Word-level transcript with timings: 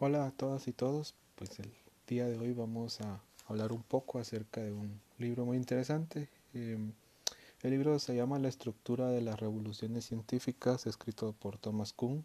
Hola 0.00 0.26
a 0.26 0.30
todas 0.30 0.68
y 0.68 0.72
todos, 0.72 1.16
pues 1.34 1.58
el 1.58 1.72
día 2.06 2.26
de 2.26 2.38
hoy 2.38 2.52
vamos 2.52 3.00
a 3.00 3.20
hablar 3.48 3.72
un 3.72 3.82
poco 3.82 4.20
acerca 4.20 4.60
de 4.60 4.70
un 4.70 5.00
libro 5.18 5.44
muy 5.44 5.56
interesante. 5.56 6.28
Em, 6.54 6.92
el 7.62 7.70
libro 7.72 7.98
se 7.98 8.14
llama 8.14 8.38
La 8.38 8.46
estructura 8.46 9.08
de 9.08 9.22
las 9.22 9.40
revoluciones 9.40 10.04
científicas, 10.04 10.86
escrito 10.86 11.32
por 11.32 11.58
Thomas 11.58 11.92
Kuhn, 11.92 12.24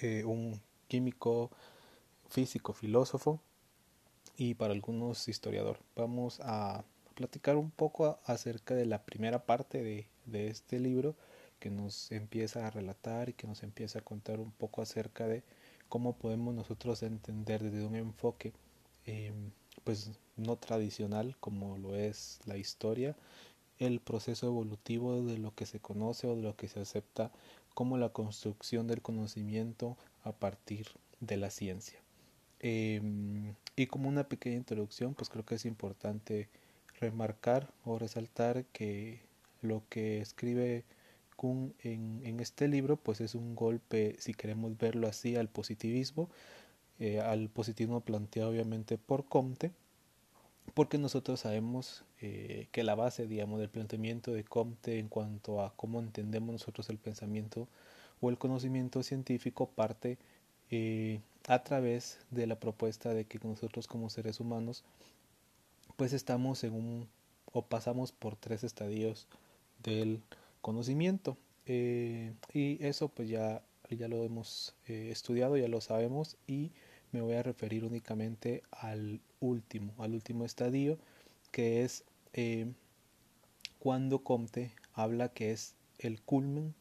eh, 0.00 0.24
un 0.24 0.62
químico, 0.88 1.50
físico, 2.30 2.72
filósofo 2.72 3.38
y 4.38 4.54
para 4.54 4.72
algunos 4.72 5.28
historiador. 5.28 5.78
Vamos 5.94 6.40
a 6.42 6.84
platicar 7.14 7.56
un 7.56 7.70
poco 7.70 8.18
acerca 8.24 8.74
de 8.74 8.86
la 8.86 9.04
primera 9.04 9.44
parte 9.44 9.82
de, 9.82 10.06
de 10.24 10.48
este 10.48 10.80
libro 10.80 11.16
que 11.58 11.68
nos 11.68 12.10
empieza 12.12 12.66
a 12.66 12.70
relatar 12.70 13.28
y 13.28 13.34
que 13.34 13.46
nos 13.46 13.62
empieza 13.62 13.98
a 13.98 14.02
contar 14.02 14.40
un 14.40 14.52
poco 14.52 14.80
acerca 14.80 15.26
de 15.26 15.42
cómo 15.92 16.16
podemos 16.16 16.54
nosotros 16.54 17.02
entender 17.02 17.62
desde 17.62 17.84
un 17.84 17.96
enfoque 17.96 18.54
em, 19.04 19.50
pues 19.84 20.10
no 20.38 20.56
tradicional 20.56 21.36
como 21.38 21.76
lo 21.76 21.94
es 21.94 22.40
la 22.46 22.56
historia 22.56 23.14
el 23.78 24.00
proceso 24.00 24.46
evolutivo 24.46 25.22
de 25.22 25.36
lo 25.36 25.54
que 25.54 25.66
se 25.66 25.80
conoce 25.80 26.26
o 26.26 26.34
de 26.34 26.40
lo 26.40 26.56
que 26.56 26.68
se 26.68 26.80
acepta 26.80 27.30
como 27.74 27.98
la 27.98 28.08
construcción 28.08 28.86
del 28.86 29.02
conocimiento 29.02 29.98
a 30.24 30.32
partir 30.32 30.86
de 31.20 31.36
la 31.36 31.50
ciencia. 31.50 32.00
Em, 32.60 33.54
y 33.76 33.86
como 33.86 34.08
una 34.08 34.24
pequeña 34.30 34.56
introducción, 34.56 35.12
pues 35.12 35.28
creo 35.28 35.44
que 35.44 35.56
es 35.56 35.66
importante 35.66 36.48
remarcar 37.00 37.70
o 37.84 37.98
resaltar 37.98 38.64
que 38.72 39.20
lo 39.60 39.82
que 39.90 40.22
escribe 40.22 40.86
en, 41.42 42.40
este 42.40 42.68
libro 42.68 42.96
pues 42.96 43.20
es 43.20 43.34
un 43.34 43.54
golpe, 43.54 44.16
si 44.18 44.34
queremos 44.34 44.76
verlo 44.78 45.08
así, 45.08 45.36
al 45.36 45.48
positivismo, 45.48 46.28
eh, 46.98 47.20
al 47.20 47.48
positivismo 47.48 48.00
planteado 48.00 48.50
obviamente 48.50 48.98
por 48.98 49.24
Comte, 49.24 49.72
porque 50.74 50.98
nosotros 50.98 51.40
sabemos 51.40 52.04
eh, 52.20 52.68
que 52.72 52.84
la 52.84 52.94
base, 52.94 53.26
digamos, 53.26 53.60
del 53.60 53.68
planteamiento 53.68 54.32
de 54.32 54.44
Comte 54.44 54.98
en 54.98 55.08
cuanto 55.08 55.62
a 55.62 55.74
cómo 55.74 56.00
entendemos 56.00 56.52
nosotros 56.52 56.88
el 56.90 56.98
pensamiento 56.98 57.68
o 58.20 58.30
el 58.30 58.38
conocimiento 58.38 59.02
científico 59.02 59.68
parte 59.68 60.18
eh, 60.70 61.20
a 61.48 61.62
través 61.64 62.20
de 62.30 62.46
la 62.46 62.60
propuesta 62.60 63.12
de 63.12 63.24
que 63.24 63.40
nosotros 63.42 63.86
como 63.86 64.08
seres 64.10 64.40
humanos 64.40 64.84
pues 65.96 66.12
estamos 66.12 66.64
en 66.64 66.74
un 66.74 67.08
o 67.52 67.62
pasamos 67.62 68.12
por 68.12 68.36
tres 68.36 68.64
estadios 68.64 69.28
del 69.82 70.22
conocimiento. 70.62 71.36
Eh, 71.66 72.32
y 72.54 72.82
eso 72.84 73.08
pues 73.08 73.28
ya, 73.28 73.62
ya 73.90 74.08
lo 74.08 74.24
hemos 74.24 74.74
eh, 74.86 75.10
estudiado, 75.12 75.58
ya 75.58 75.68
lo 75.68 75.80
sabemos 75.82 76.38
y 76.46 76.72
me 77.12 77.20
voy 77.20 77.34
a 77.34 77.42
referir 77.42 77.84
únicamente 77.84 78.62
al 78.70 79.20
último, 79.40 79.92
al 79.98 80.14
último 80.14 80.46
estadio, 80.46 80.98
que 81.50 81.82
es 81.84 82.04
eh, 82.32 82.72
cuando 83.78 84.20
Comte 84.24 84.72
habla 84.94 85.28
que 85.28 85.52
es 85.52 85.74
el 85.98 86.22
culmen, 86.22 86.74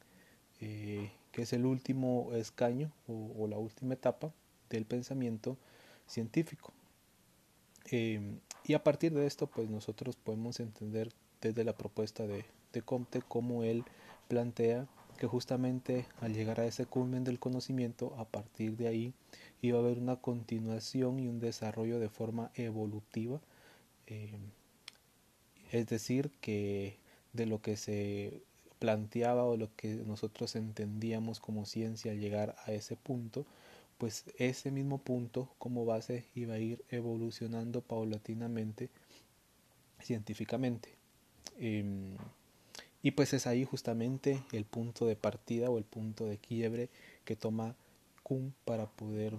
que 0.60 1.42
es 1.42 1.54
el 1.54 1.66
último 1.66 2.30
escaño 2.34 2.92
o, 3.08 3.34
o, 3.36 3.48
la 3.48 3.58
última 3.58 3.96
etapa 3.96 4.32
del 4.70 4.86
pensamiento 4.86 5.58
científico. 6.06 6.72
y 7.92 8.74
a 8.74 8.84
partir 8.84 9.12
de 9.14 9.26
esto, 9.26 9.48
pues 9.48 9.70
nosotros 9.70 10.16
podemos 10.18 10.60
entender 10.60 11.12
desde 11.42 11.64
la 11.64 11.76
propuesta 11.76 12.28
de, 12.28 12.46
de 12.74 12.82
Comte 12.82 13.22
como 13.22 13.64
él 13.64 13.84
plantea 14.28 14.88
que 15.18 15.28
justamente 15.28 16.08
al 16.20 16.34
llegar 16.34 16.60
a 16.60 16.66
ese 16.66 16.86
culmen 16.86 17.24
del 17.24 17.38
conocimiento, 17.38 18.16
a 18.18 18.26
partir 18.26 18.76
de 18.76 18.88
ahí 18.88 19.14
iba 19.62 19.78
a 19.78 19.82
haber 19.82 20.00
una 20.00 20.16
continuación 20.16 21.20
y 21.20 21.28
un 21.28 21.40
desarrollo 21.40 22.00
de 22.00 22.10
forma 22.10 22.50
evolutiva, 22.56 23.40
eh, 24.08 24.40
es 25.72 25.86
decir, 25.86 26.32
que 26.42 26.98
de 27.34 27.46
lo 27.46 27.62
que 27.62 27.78
se 27.78 28.42
planteaba 28.80 29.44
o 29.44 29.58
lo 29.58 29.70
que 29.76 29.90
nosotros 30.08 30.56
entendíamos 30.56 31.40
como 31.40 31.66
ciencia 31.66 32.12
al 32.12 32.20
llegar 32.20 32.56
a 32.66 32.72
ese 32.72 32.96
punto, 32.96 33.46
pues 34.00 34.26
ese 34.40 34.72
mismo 34.72 34.98
punto 34.98 35.54
como 35.60 35.86
base 35.86 36.26
iba 36.34 36.56
a 36.56 36.60
ir 36.60 36.84
evolucionando 36.90 37.82
paulatinamente 37.82 38.90
científicamente. 40.00 40.90
Em, 41.60 42.16
y 43.04 43.12
pues 43.12 43.34
es 43.34 43.48
ahí 43.48 43.66
justamente 43.66 44.44
el 44.52 44.66
punto 44.66 45.06
de 45.06 45.16
partida 45.16 45.70
o 45.70 45.78
el 45.78 45.84
punto 45.84 46.26
de 46.26 46.38
quiebre 46.38 46.90
que 47.26 47.36
toma 47.36 47.76
Kuhn 48.24 48.54
para 48.66 48.86
poder 48.88 49.34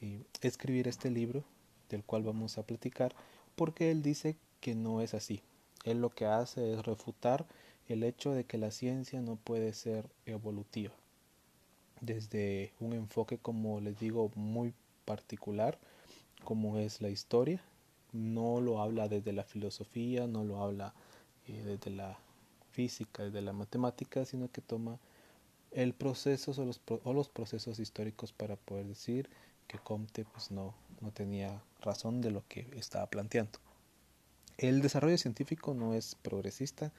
eh, 0.00 0.22
escribir 0.40 0.88
este 0.88 1.10
libro 1.10 1.44
del 1.88 2.02
cual 2.02 2.22
vamos 2.22 2.58
a 2.58 2.66
platicar, 2.66 3.14
porque 3.54 3.90
él 3.90 4.02
dice 4.02 4.36
que 4.60 4.74
no 4.74 5.00
es 5.00 5.14
así. 5.14 5.42
Él 5.84 6.00
lo 6.00 6.10
que 6.10 6.26
hace 6.26 6.72
es 6.72 6.84
refutar 6.84 7.46
el 7.88 8.02
hecho 8.02 8.32
de 8.32 8.44
que 8.44 8.58
la 8.58 8.70
ciencia 8.70 9.20
no 9.20 9.36
puede 9.36 9.72
ser 9.74 10.08
evolutiva. 10.26 10.94
Desde 12.00 12.72
un 12.80 12.94
enfoque, 12.94 13.38
como 13.38 13.80
les 13.80 13.98
digo, 13.98 14.32
muy 14.34 14.74
particular, 15.04 15.78
como 16.42 16.78
es 16.78 17.00
la 17.00 17.10
historia, 17.10 17.62
no 18.12 18.60
lo 18.60 18.80
habla 18.80 19.08
desde 19.08 19.32
la 19.32 19.44
filosofía, 19.44 20.26
no 20.26 20.44
lo 20.44 20.62
habla 20.62 20.94
eh, 21.46 21.62
desde 21.64 21.90
la 21.90 22.18
física, 22.74 23.30
de 23.30 23.40
la 23.40 23.52
matemática, 23.52 24.24
sino 24.24 24.50
que 24.50 24.60
toma 24.60 24.98
el 25.70 25.94
proceso 25.94 26.50
o 26.60 26.64
los, 26.64 26.80
o 27.04 27.12
los 27.12 27.28
procesos 27.28 27.78
históricos 27.78 28.32
para 28.32 28.56
poder 28.56 28.86
decir 28.86 29.30
que 29.68 29.78
Comte 29.78 30.24
pues 30.24 30.50
no, 30.50 30.74
no 31.00 31.12
tenía 31.12 31.62
razón 31.80 32.20
de 32.20 32.30
lo 32.30 32.42
que 32.48 32.66
estaba 32.76 33.06
planteando. 33.06 33.58
El 34.58 34.82
desarrollo 34.82 35.18
científico 35.18 35.74
no 35.74 35.94
es 35.94 36.16
progresista 36.16 36.92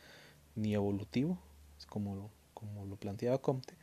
ni 0.56 0.74
evolutivo, 0.74 1.38
como, 1.90 2.30
como 2.53 2.86
lo 2.86 2.96
planteaba 2.96 3.38
Comte, 3.38 3.75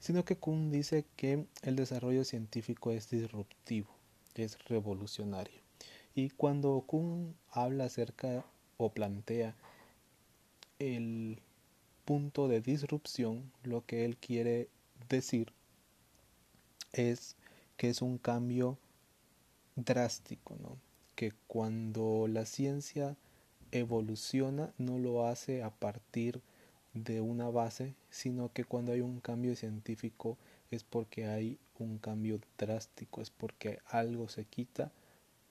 sino 0.00 0.24
que 0.24 0.36
Kuhn 0.36 0.70
dice 0.70 1.04
que 1.16 1.46
el 1.62 1.76
desarrollo 1.76 2.24
científico 2.24 2.90
es 2.90 3.10
disruptivo, 3.10 3.88
es 4.34 4.58
revolucionario. 4.64 5.60
Y 6.14 6.30
cuando 6.30 6.84
Kuhn 6.86 7.34
habla 7.50 7.84
acerca 7.84 8.44
o 8.76 8.90
plantea 8.90 9.54
el 10.78 11.40
punto 12.04 12.48
de 12.48 12.60
disrupción, 12.60 13.52
lo 13.64 13.84
que 13.84 14.04
él 14.04 14.16
quiere 14.16 14.68
decir 15.08 15.52
es 16.92 17.36
que 17.76 17.88
es 17.88 18.02
un 18.02 18.18
cambio 18.18 18.78
drástico, 19.76 20.56
¿no? 20.60 20.76
que 21.14 21.32
cuando 21.48 22.28
la 22.28 22.46
ciencia 22.46 23.16
evoluciona 23.72 24.72
no 24.78 24.98
lo 24.98 25.26
hace 25.26 25.62
a 25.62 25.70
partir 25.70 26.40
de 26.94 27.20
una 27.20 27.50
base, 27.50 27.94
sino 28.10 28.52
que 28.52 28.64
cuando 28.64 28.92
hay 28.92 29.00
un 29.00 29.20
cambio 29.20 29.54
científico 29.56 30.38
es 30.70 30.84
porque 30.84 31.26
hay 31.26 31.58
un 31.78 31.98
cambio 31.98 32.40
drástico, 32.56 33.20
es 33.20 33.30
porque 33.30 33.80
algo 33.86 34.28
se 34.28 34.44
quita 34.44 34.92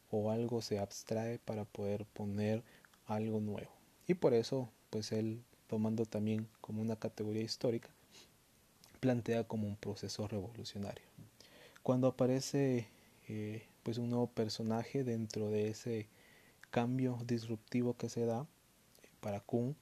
o 0.09 0.31
algo 0.31 0.61
se 0.61 0.79
abstrae 0.79 1.39
para 1.39 1.65
poder 1.65 2.05
poner 2.05 2.63
algo 3.05 3.39
nuevo. 3.39 3.71
Y 4.07 4.13
por 4.13 4.33
eso 4.33 4.69
pues 4.89 5.11
él 5.11 5.43
tomando 5.67 6.05
también 6.05 6.47
como 6.61 6.81
una 6.81 6.95
categoría 6.95 7.43
histórica, 7.43 7.89
plantea 8.99 9.43
como 9.43 9.67
un 9.67 9.75
proceso 9.75 10.27
revolucionario. 10.27 11.05
Cuando 11.83 12.07
aparece 12.07 12.87
eh, 13.27 13.65
pues 13.83 13.97
un 13.97 14.09
nuevo 14.09 14.27
personaje 14.27 15.03
dentro 15.03 15.49
de 15.49 15.69
ese 15.69 16.07
cambio 16.71 17.17
disruptivo 17.25 17.95
que 17.95 18.09
se 18.09 18.25
da 18.25 18.47
para 19.21 19.39
Kuhn, 19.39 19.75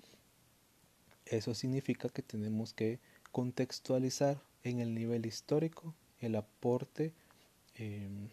eso 1.26 1.56
significa 1.56 2.10
que 2.10 2.22
tenemos 2.22 2.74
que 2.74 3.00
contextualizar 3.32 4.40
en 4.64 4.80
el 4.80 4.94
nivel 4.94 5.26
histórico 5.26 5.94
el 6.20 6.36
aporte 6.36 7.14
em, 7.76 8.30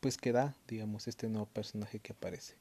pues 0.00 0.16
que 0.16 0.32
da 0.32 0.54
digamos 0.66 1.08
este 1.08 1.28
nuevo 1.28 1.46
personaje 1.46 1.98
que 1.98 2.12
aparece 2.12 2.54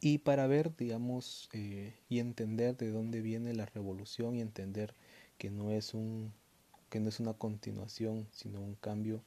y 0.00 0.18
para 0.18 0.46
ver, 0.46 0.74
digamos, 0.76 1.48
eh, 1.52 1.94
y 2.08 2.20
entender 2.20 2.76
de 2.76 2.90
dónde 2.90 3.20
viene 3.20 3.52
la 3.54 3.66
revolución 3.66 4.34
y 4.36 4.40
entender 4.40 4.94
que 5.36 5.50
no 5.50 5.70
es, 5.70 5.92
un, 5.94 6.32
que 6.88 7.00
no 7.00 7.10
es 7.10 7.20
una 7.20 7.34
continuación, 7.34 8.26
sino 8.32 8.60
un 8.60 8.74
cambio 8.76 9.22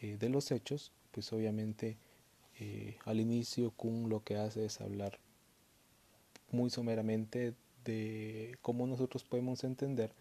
eh, 0.00 0.16
de 0.18 0.28
los 0.28 0.52
hechos, 0.52 0.92
pues 1.10 1.32
obviamente 1.32 1.96
eh, 2.60 2.96
al 3.04 3.18
inicio 3.18 3.72
Kuhn 3.72 4.08
lo 4.08 4.22
que 4.22 4.36
hace 4.36 4.64
es 4.64 4.80
hablar 4.80 5.18
muy 6.52 6.70
someramente 6.70 7.54
de 7.84 8.56
cómo 8.62 8.86
nosotros 8.86 9.24
podemos 9.24 9.64
entender 9.64 10.12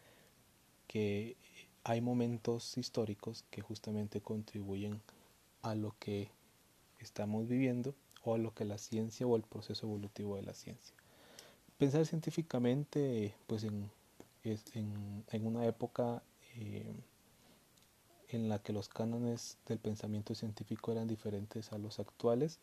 que 0.88 1.38
hay 1.84 2.02
momentos 2.02 2.78
históricos 2.78 3.46
que 3.52 3.62
justamente 3.62 4.22
contribuyen 4.22 5.02
a 5.62 5.76
lo 5.76 5.96
que 6.00 6.32
estamos 7.00 7.48
viviendo 7.48 7.96
o 8.28 8.36
a 8.36 8.38
lo 8.38 8.54
que 8.54 8.66
la 8.66 8.78
ciencia 8.78 9.26
o 9.26 9.38
el 9.38 9.44
proceso 9.44 9.88
evolutivo 9.88 10.36
de 10.36 10.42
la 10.42 10.54
ciencia. 10.54 10.94
Pensar 11.78 12.06
científicamente, 12.06 13.34
pues 13.48 13.64
en, 13.64 13.90
en, 14.44 15.48
una 15.48 15.66
época 15.66 16.22
eh, 16.56 16.92
en 18.30 18.50
la 18.50 18.60
que 18.60 18.74
los 18.74 18.90
cánones 18.90 19.58
del 19.66 19.80
pensamiento 19.80 20.36
científico 20.36 20.92
eran 20.92 21.08
diferentes 21.08 21.72
a 21.72 21.78
los 21.78 22.00
actuales, 22.00 22.60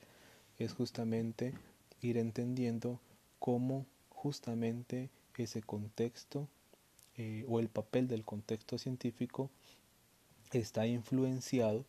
es 0.59 0.75
justamente 0.75 1.55
ir 2.03 2.19
entendiendo 2.19 3.01
cómo 3.39 3.87
justamente 4.11 5.09
ese 5.39 5.63
contexto 5.63 6.47
eh, 7.17 7.45
o 7.49 7.59
el 7.59 7.69
papel 7.69 8.07
del 8.07 8.25
contexto 8.25 8.77
científico 8.77 9.51
está 10.53 10.87
influenciado 10.87 11.87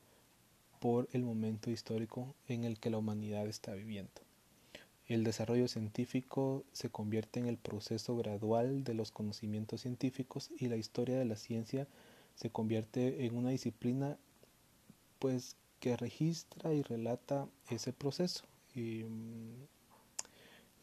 por 0.86 1.10
el 1.14 1.24
momento 1.24 1.72
histórico 1.72 2.36
en 2.48 2.64
el 2.64 2.78
que 2.78 2.92
la 2.92 3.00
humanidad 3.00 3.48
está 3.48 3.74
viviendo. 3.74 4.22
El 5.08 5.24
desarrollo 5.24 5.68
científico 5.68 6.64
se 6.74 6.92
convierte 6.92 7.40
en 7.40 7.48
el 7.48 7.58
proceso 7.58 8.16
gradual 8.16 8.84
de 8.84 8.94
los 8.94 9.10
conocimientos 9.10 9.82
científicos 9.82 10.52
y 10.60 10.68
la 10.68 10.76
historia 10.76 11.18
de 11.18 11.26
la 11.26 11.38
ciencia 11.38 11.88
se 12.36 12.52
convierte 12.52 13.26
en 13.26 13.36
una 13.36 13.50
disciplina 13.50 14.16
pues 15.18 15.56
que 15.80 15.98
registra 15.98 16.72
y 16.72 16.84
relata 16.84 17.48
ese 17.72 17.92
proceso. 17.92 18.44
Y, 18.76 19.06
mm, 19.06 19.66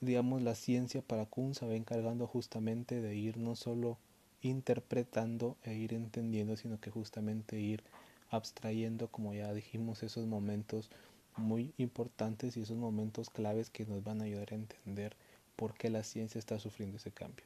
digamos, 0.01 0.43
la 0.43 0.57
ciencia 0.57 1.01
para 1.01 1.27
Kuhn 1.27 1.55
se 1.55 1.65
va 1.65 1.77
encargando 1.77 2.27
justamente 2.27 3.01
de 3.01 3.15
ir 3.15 3.37
no 3.37 3.55
solo 3.55 3.99
interpretando 4.41 5.57
e 5.63 5.75
ir 5.75 5.95
entendiendo, 5.95 6.57
sino 6.57 6.81
que 6.81 6.91
justamente 6.91 7.61
ir 7.61 7.85
abstrayendo, 8.33 9.09
como 9.09 9.35
ya 9.35 9.53
dijimos, 9.53 10.03
esos 10.03 10.27
momentos 10.27 10.91
muy 11.37 11.73
importantes 11.79 12.57
y 12.57 12.63
esos 12.63 12.77
momentos 12.77 13.31
claves 13.31 13.71
que 13.71 13.87
nos 13.87 14.03
van 14.03 14.21
a 14.21 14.25
ayudar 14.25 14.53
a 14.53 14.57
entender 14.57 15.17
por 15.57 15.75
qué 15.75 15.91
la 15.91 16.03
ciencia 16.03 16.39
está 16.39 16.59
sufriendo 16.59 16.97
ese 16.97 17.13
cambio. 17.13 17.45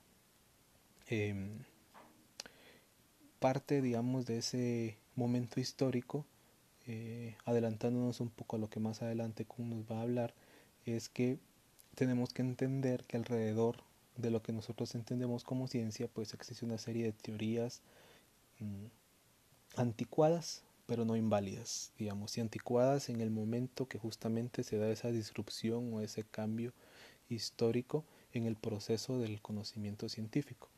Em, 1.09 1.59
parte, 3.39 3.83
digamos, 3.83 4.27
de 4.27 4.39
ese 4.39 4.97
momento 5.15 5.61
histórico, 5.61 6.25
eh, 6.87 7.37
adelantándonos 7.45 8.21
un 8.21 8.31
poco 8.31 8.57
a 8.57 8.59
lo 8.59 8.71
que 8.71 8.81
más 8.81 9.03
adelante 9.03 9.45
Kuhn 9.45 9.71
nos 9.71 9.91
va 9.91 9.99
a 9.99 10.03
hablar, 10.03 10.35
es 10.85 11.09
que 11.09 11.39
tenemos 11.95 12.33
que 12.33 12.43
entender 12.43 13.05
que 13.05 13.17
alrededor 13.17 13.77
de 14.17 14.31
lo 14.31 14.43
que 14.43 14.53
nosotros 14.53 14.95
entendemos 14.95 15.45
como 15.45 15.67
ciencia, 15.67 16.09
pues 16.09 16.33
existe 16.35 16.65
una 16.65 16.79
serie 16.79 17.05
de 17.05 17.13
teorías 17.13 17.83
mm, 18.61 18.87
anticuadas, 19.77 20.63
pero 20.87 21.05
no 21.05 21.17
inválidas, 21.17 21.93
digamos, 21.99 22.37
y 22.39 22.41
anticuadas 22.41 23.09
en 23.09 23.21
el 23.21 23.31
momento 23.31 23.89
que 23.89 23.99
justamente 23.99 24.63
se 24.63 24.79
da 24.79 24.89
esa 24.89 25.11
disrupción 25.11 25.93
o 25.93 26.01
ese 26.01 26.25
cambio 26.25 26.73
histórico 27.29 28.05
en 28.33 28.47
el 28.47 28.57
proceso 28.57 29.19
del 29.19 29.43
conocimiento 29.43 30.09
científico. 30.09 30.69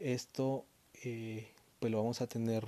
Esto 0.00 0.64
eh, 1.04 1.48
pues 1.78 1.92
lo 1.92 1.98
vamos 1.98 2.20
a 2.20 2.26
tener 2.26 2.66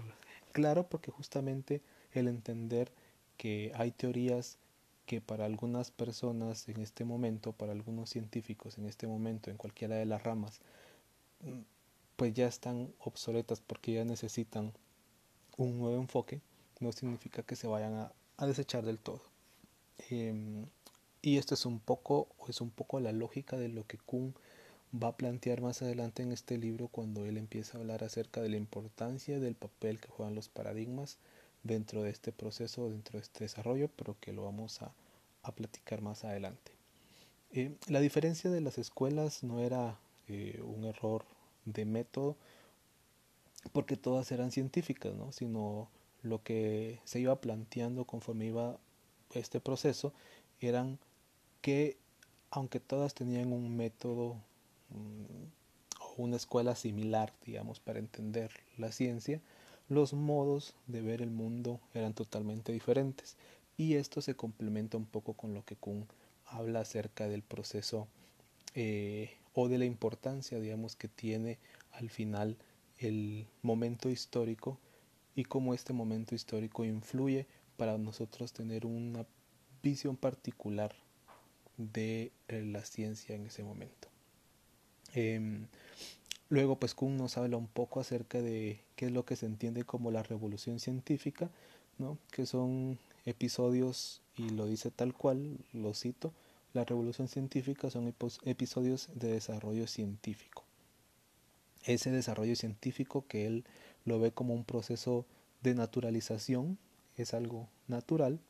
claro 0.53 0.89
porque 0.89 1.11
justamente 1.11 1.83
el 2.13 2.29
entender 2.29 2.93
que 3.37 3.73
hay 3.75 3.91
teorías 3.91 4.59
que 5.07 5.21
para 5.21 5.45
algunas 5.45 5.91
personas 5.91 6.69
en 6.69 6.81
este 6.81 7.05
momento, 7.05 7.53
para 7.53 7.73
algunos 7.73 8.11
científicos 8.11 8.79
en 8.79 8.87
este 8.87 9.09
momento, 9.09 9.51
en 9.51 9.57
cualquiera 9.57 9.97
de 9.97 10.07
las 10.07 10.23
ramas, 10.23 10.61
mm, 11.41 11.63
pues 12.17 12.35
ya 12.35 12.47
están 12.47 12.93
obsoletas 13.01 13.61
porque 13.61 13.95
ya 13.95 14.05
necesitan 14.05 14.73
un 15.57 15.79
nuevo 15.79 16.01
enfoque, 16.01 16.41
no 16.81 16.93
significa 16.93 17.43
que 17.43 17.57
se 17.57 17.67
vayan 17.67 17.95
a, 17.95 18.47
desechar 18.47 18.85
del 18.85 18.99
todo. 18.99 19.21
Em, 20.09 20.67
y 21.23 21.37
esto 21.37 21.55
es 21.55 21.67
un 21.67 21.79
poco, 21.79 22.29
es 22.49 22.61
un 22.63 22.71
poco 22.71 23.01
la 23.01 23.13
lógica 23.13 23.59
de 23.59 23.69
lo 23.69 23.87
que 23.87 23.99
Kuhn 23.99 24.35
va 24.95 25.09
a 25.09 25.17
plantear 25.17 25.61
más 25.61 25.83
adelante 25.83 26.23
en 26.23 26.33
este 26.33 26.57
libro 26.59 26.89
cuando 26.89 27.25
él 27.27 27.37
empieza 27.37 27.77
a 27.77 27.81
hablar 27.81 28.03
acerca 28.03 28.41
de 28.41 28.49
la 28.49 28.57
importancia 28.57 29.39
del 29.39 29.55
papel 29.55 30.01
que 30.01 30.09
juegan 30.09 30.35
los 30.35 30.49
paradigmas 30.49 31.19
dentro 31.63 32.03
de 32.03 32.11
este 32.11 32.33
proceso, 32.33 32.89
dentro 32.89 33.19
de 33.19 33.23
este 33.23 33.45
desarrollo, 33.45 33.89
pero 33.97 34.17
que 34.21 34.33
lo 34.33 34.45
vamos 34.45 34.81
a, 34.83 34.93
platicar 35.55 36.01
más 36.01 36.25
adelante. 36.25 36.71
Eh, 37.53 37.75
la 37.89 38.01
diferencia 38.01 38.51
de 38.51 38.61
las 38.61 38.79
escuelas 38.79 39.43
no 39.43 39.61
era 39.61 39.99
eh, 40.29 40.63
un 40.63 40.85
error 40.85 41.25
de 41.65 41.85
método, 41.85 42.37
porque 43.73 43.97
todas 43.97 44.31
eran 44.33 44.53
científicas, 44.53 45.15
¿no? 45.15 45.33
sino 45.33 45.89
lo 46.23 46.43
que 46.43 47.01
se 47.05 47.21
iba 47.21 47.41
planteando 47.41 48.05
conforme 48.05 48.47
iba 48.47 48.79
este 49.35 49.61
proceso 49.61 50.13
eran 50.61 50.99
que 51.63 51.97
aunque 52.51 52.81
todas 52.81 53.15
tenían 53.15 53.53
un 53.53 53.77
método 53.77 54.37
mm, 54.91 55.45
o 56.01 56.23
una 56.23 56.37
escuela 56.37 56.75
similar, 56.75 57.33
digamos, 57.47 57.79
para 57.81 58.01
entender 58.01 58.51
la 58.77 58.93
ciencia, 58.93 59.41
los 59.89 60.13
modos 60.13 60.75
de 60.87 61.03
ver 61.03 61.23
el 61.23 61.31
mundo 61.31 61.81
eran 61.95 62.15
totalmente 62.15 62.73
diferentes. 62.73 63.37
Y 63.77 63.95
esto 63.95 64.21
se 64.21 64.35
complementa 64.35 64.97
un 64.97 65.07
poco 65.07 65.35
con 65.35 65.55
lo 65.55 65.65
que 65.65 65.77
Kuhn 65.77 66.07
habla 66.47 66.81
acerca 66.81 67.29
del 67.29 67.43
proceso 67.43 68.09
eh, 68.75 69.37
o 69.55 69.69
de 69.69 69.79
la 69.79 69.85
importancia, 69.85 70.59
digamos, 70.61 70.97
que 70.97 71.09
tiene 71.09 71.59
al 71.93 72.11
final 72.11 72.57
el 72.99 73.47
momento 73.63 74.11
histórico 74.11 74.79
y 75.35 75.45
cómo 75.45 75.75
este 75.75 75.93
momento 75.93 76.35
histórico 76.35 76.85
influye 76.85 77.47
para 77.77 77.99
nosotros 77.99 78.53
tener 78.53 78.87
una 78.87 79.27
visión 79.83 80.17
particular 80.17 80.95
de 81.77 82.33
eh, 82.49 82.63
la 82.63 82.85
ciencia 82.85 83.35
en 83.35 83.47
ese 83.47 83.63
momento. 83.63 84.09
Em, 85.15 85.67
Luego, 86.51 86.75
pues 86.75 86.97
Kuhn 86.97 87.17
nos 87.17 87.39
habla 87.39 87.57
un 87.57 87.69
poco 87.69 88.01
acerca 88.01 88.43
de 88.43 88.81
qué 88.97 89.07
es 89.07 89.13
lo 89.13 89.25
que 89.25 89.37
se 89.37 89.47
entiende 89.47 89.85
como 89.85 90.11
la 90.11 90.25
revolución 90.25 90.81
científica, 90.81 91.49
¿no? 91.97 92.19
que 92.33 92.45
son 92.45 92.99
episodios, 93.25 94.21
y 94.37 94.51
lo 94.51 94.67
dice 94.67 94.91
tal 94.91 95.15
cual, 95.15 95.59
lo 95.73 95.95
cito, 95.95 96.33
la 96.75 96.85
revolución 96.85 97.29
científica 97.29 97.89
son 97.89 98.13
episodios 98.45 99.09
de 99.15 99.29
desarrollo 99.29 99.87
científico. 99.87 100.65
Ese 101.85 102.11
desarrollo 102.11 102.57
científico 102.57 103.25
que 103.29 103.47
él 103.47 103.65
lo 104.05 104.19
ve 104.19 104.33
como 104.33 104.55
un 104.55 104.65
proceso 104.65 105.27
de 105.63 105.75
naturalización, 105.75 106.79
es 107.17 107.35
algo 107.35 107.69
natural, 107.89 108.41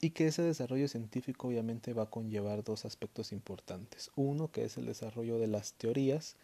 y 0.00 0.10
que 0.10 0.26
ese 0.26 0.42
desarrollo 0.42 0.88
científico 0.88 1.48
obviamente 1.48 1.92
va 1.92 2.04
a 2.04 2.10
conllevar 2.10 2.64
dos 2.64 2.84
aspectos 2.84 3.32
importantes. 3.32 4.10
Uno, 4.16 4.50
que 4.50 4.64
es 4.64 4.76
el 4.76 4.86
desarrollo 4.86 5.38
de 5.38 5.46
las 5.46 5.74
teorías, 5.74 6.36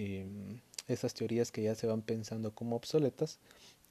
Em, 0.00 0.60
esas 0.88 1.12
teorías 1.12 1.52
que 1.52 1.62
ya 1.62 1.74
se 1.74 1.86
van 1.86 2.00
pensando 2.00 2.54
como 2.54 2.74
obsoletas 2.74 3.38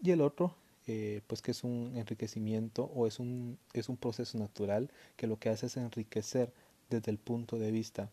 y 0.01 0.09
el 0.09 0.21
otro 0.21 0.55
eh, 0.87 1.21
pues 1.27 1.43
que 1.43 1.51
es 1.51 1.63
un 1.63 1.93
enriquecimiento 1.95 2.85
o 2.95 3.05
es 3.05 3.19
un, 3.19 3.59
es 3.73 3.89
un 3.89 3.97
proceso 3.97 4.39
natural 4.39 4.89
que 5.17 5.27
lo 5.27 5.37
que 5.37 5.49
hace 5.49 5.67
es 5.67 5.77
enriquecer 5.77 6.51
desde 6.89 7.11
el 7.11 7.19
punto 7.19 7.59
de 7.59 7.69
vista 7.69 8.09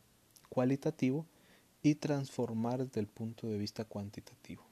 cualitativo 0.50 1.24
y 1.82 1.94
transformar 1.94 2.84
desde 2.84 3.00
el 3.00 3.06
punto 3.06 3.46
de 3.46 3.56
vista 3.56 3.86
cuantitativo. 3.86 4.65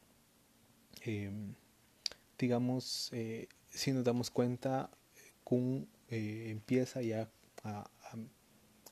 Em, 1.05 1.55
digamos, 2.39 3.11
eh, 3.13 3.49
si 3.71 3.93
nos 3.93 4.05
damos 4.05 4.31
cuenta, 4.31 4.91
Kuhn 5.45 5.87
eh, 6.11 6.49
empieza 6.51 7.03
ya 7.03 7.29
a, 7.63 7.81
a, 7.81 8.17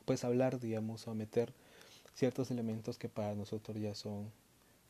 pues 0.05 0.25
hablar, 0.25 0.61
digamos, 0.61 1.09
a 1.09 1.15
meter 1.15 1.53
ciertos 2.15 2.51
elementos 2.51 2.99
que 2.99 3.09
para 3.09 3.35
nosotros 3.35 3.79
ya 3.81 3.95
son 3.95 4.31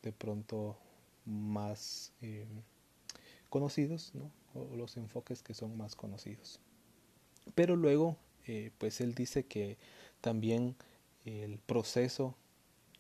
de 0.02 0.12
pronto 0.12 0.76
más 1.25 2.12
eh, 2.21 2.47
conocidos, 3.49 4.12
¿no? 4.14 4.31
o 4.55 4.76
los 4.76 4.97
enfoques 4.97 5.43
que 5.43 5.55
son 5.55 5.76
más 5.76 5.95
conocidos. 5.95 6.61
Pero 7.55 7.76
luego, 7.76 8.17
eh, 8.47 8.71
pues 8.79 9.00
él 9.00 9.14
dice 9.14 9.45
que 9.45 9.79
también 10.21 10.76
el 11.25 11.59
proceso 11.59 12.35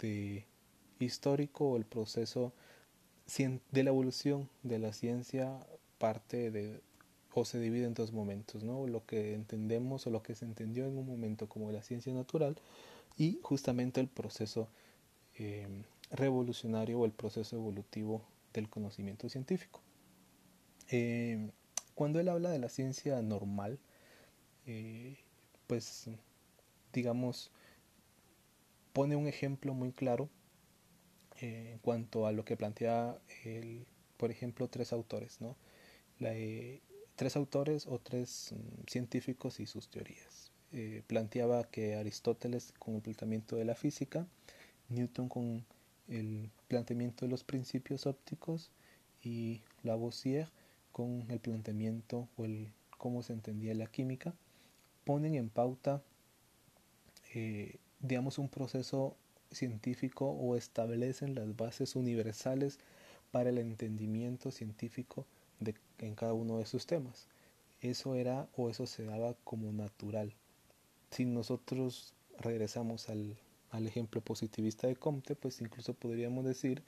de 0.00 0.46
histórico 1.00 1.70
o 1.70 1.76
el 1.76 1.84
proceso 1.84 2.52
de 3.26 3.82
la 3.84 3.90
evolución 3.90 4.48
de 4.62 4.78
la 4.78 4.92
ciencia 4.92 5.58
parte 5.98 6.50
de 6.50 6.80
o 7.34 7.44
se 7.44 7.58
divide 7.58 7.86
en 7.86 7.94
dos 7.94 8.12
momentos, 8.12 8.62
¿no? 8.62 8.86
Lo 8.86 9.06
que 9.06 9.34
entendemos 9.34 10.06
o 10.06 10.10
lo 10.10 10.22
que 10.22 10.34
se 10.34 10.44
entendió 10.44 10.86
en 10.86 10.98
un 10.98 11.06
momento 11.06 11.48
como 11.48 11.72
la 11.72 11.82
ciencia 11.82 12.12
natural 12.12 12.56
y 13.16 13.38
justamente 13.42 14.00
el 14.00 14.08
proceso 14.08 14.68
eh, 15.38 15.66
revolucionario 16.10 17.00
o 17.00 17.06
el 17.06 17.12
proceso 17.12 17.56
evolutivo 17.56 18.22
del 18.52 18.68
conocimiento 18.68 19.28
científico. 19.30 19.80
Eh, 20.90 21.50
cuando 21.94 22.20
él 22.20 22.28
habla 22.28 22.50
de 22.50 22.58
la 22.58 22.68
ciencia 22.68 23.22
normal, 23.22 23.78
eh, 24.66 25.16
pues 25.66 26.10
digamos, 26.92 27.50
pone 28.92 29.16
un 29.16 29.26
ejemplo 29.26 29.72
muy 29.72 29.92
claro 29.92 30.28
en 31.42 31.78
cuanto 31.78 32.26
a 32.26 32.32
lo 32.32 32.44
que 32.44 32.56
plantea, 32.56 33.18
el, 33.44 33.84
por 34.16 34.30
ejemplo, 34.30 34.68
tres 34.68 34.92
autores, 34.92 35.40
¿no? 35.40 35.56
tres 37.16 37.36
autores 37.36 37.86
o 37.86 37.98
tres 37.98 38.52
mm, 38.52 38.86
científicos 38.86 39.60
y 39.60 39.66
sus 39.66 39.88
teorías. 39.88 40.52
Eh, 40.72 41.02
planteaba 41.06 41.64
que 41.64 41.96
Aristóteles 41.96 42.72
con 42.78 42.94
el 42.94 43.02
planteamiento 43.02 43.56
de 43.56 43.64
la 43.64 43.74
física, 43.74 44.26
Newton 44.88 45.28
con 45.28 45.64
el 46.08 46.50
planteamiento 46.68 47.24
de 47.26 47.30
los 47.30 47.44
principios 47.44 48.06
ópticos 48.06 48.70
y 49.22 49.62
Lavoisier 49.82 50.48
con 50.92 51.30
el 51.30 51.40
planteamiento 51.40 52.28
o 52.36 52.44
el 52.44 52.68
cómo 52.98 53.22
se 53.22 53.32
entendía 53.32 53.74
la 53.74 53.86
química, 53.86 54.34
ponen 55.04 55.34
en 55.34 55.48
pauta, 55.48 56.02
eh, 57.34 57.76
digamos, 58.00 58.38
un 58.38 58.48
proceso 58.48 59.16
científico 59.52 60.26
o 60.30 60.56
establecen 60.56 61.34
las 61.34 61.56
bases 61.56 61.96
universales 61.96 62.78
para 63.30 63.50
el 63.50 63.58
entendimiento 63.58 64.50
científico 64.50 65.26
de, 65.60 65.74
en 65.98 66.14
cada 66.14 66.34
uno 66.34 66.58
de 66.58 66.66
sus 66.66 66.86
temas. 66.86 67.26
Eso 67.80 68.14
era 68.14 68.48
o 68.56 68.70
eso 68.70 68.86
se 68.86 69.04
daba 69.04 69.34
como 69.44 69.72
natural. 69.72 70.34
Si 71.10 71.24
nosotros 71.24 72.14
regresamos 72.38 73.08
al, 73.08 73.36
al 73.70 73.86
ejemplo 73.86 74.20
positivista 74.20 74.86
de 74.86 74.96
Comte, 74.96 75.34
pues 75.34 75.60
incluso 75.60 75.94
podríamos 75.94 76.44
decir 76.44 76.82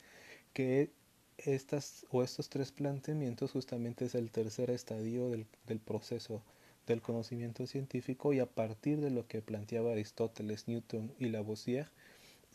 que 0.53 0.91
estas 1.37 2.05
o 2.11 2.23
estos 2.23 2.47
tres 2.49 2.71
planteamientos 2.71 3.51
justamente 3.51 4.05
es 4.05 4.15
el 4.15 4.31
tercer 4.31 4.69
estadio 4.69 5.29
del, 5.29 5.47
del, 5.67 5.79
proceso 5.79 6.41
del 6.87 7.01
conocimiento 7.01 7.67
científico 7.67 8.31
y 8.31 8.39
a 8.39 8.45
partir 8.45 9.01
de 9.01 9.09
lo 9.09 9.27
que 9.27 9.41
planteaba 9.41 9.91
Aristóteles, 9.91 10.67
Newton 10.67 11.13
y 11.19 11.27
Lavoisier 11.27 11.89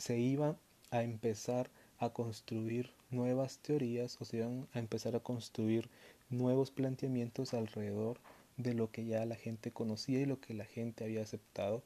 se 0.00 0.18
iba 0.18 0.56
a 0.90 1.02
empezar 1.02 1.70
a 1.98 2.08
construir 2.10 2.90
nuevas 3.10 3.58
teorías 3.58 4.16
o 4.20 4.24
se 4.24 4.38
iban 4.38 4.66
a 4.72 4.78
empezar 4.78 5.14
a 5.14 5.20
construir 5.20 5.90
nuevos 6.30 6.70
planteamientos 6.70 7.52
alrededor 7.52 8.18
de 8.56 8.72
lo 8.72 8.90
que 8.90 9.04
ya 9.04 9.26
la 9.26 9.36
gente 9.36 9.72
conocía 9.72 10.18
y 10.20 10.24
lo 10.24 10.40
que 10.40 10.54
la 10.54 10.64
gente 10.64 11.04
había 11.04 11.22
aceptado 11.22 11.82